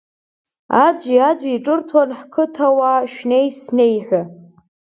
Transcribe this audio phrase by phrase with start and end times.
[0.85, 4.21] Аӡәи-аӡәи еиқәҿырҭуан ҳқыҭауаа шәнеи-снеи ҳәа.